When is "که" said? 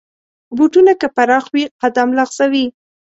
1.01-1.07